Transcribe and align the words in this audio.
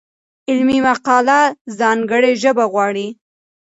علمي 0.49 0.77
مقاله 0.87 1.39
ځانګړې 1.79 2.31
ژبه 2.41 2.65
غواړي. 2.71 3.07